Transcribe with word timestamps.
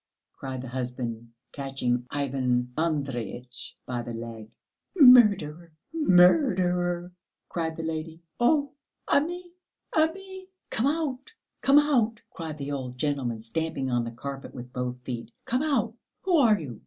cried 0.33 0.63
the 0.63 0.67
husband, 0.69 1.29
catching 1.51 2.07
Ivan 2.09 2.73
Andreyitch 2.75 3.77
by 3.85 4.01
the 4.01 4.13
leg. 4.13 4.49
"Murderer, 4.97 5.73
murderer!" 5.93 7.11
cried 7.49 7.77
the 7.77 7.83
lady. 7.83 8.23
"Oh, 8.39 8.73
Ami! 9.07 9.51
Ami!" 9.95 10.47
"Come 10.71 10.87
out, 10.87 11.35
come 11.61 11.77
out!" 11.77 12.19
cried 12.31 12.57
the 12.57 12.71
old 12.71 12.97
gentleman, 12.97 13.43
stamping 13.43 13.91
on 13.91 14.03
the 14.03 14.09
carpet 14.11 14.55
with 14.55 14.73
both 14.73 14.99
feet; 15.03 15.31
"come 15.45 15.61
out. 15.61 15.93
Who 16.23 16.35
are 16.37 16.59
you? 16.59 16.79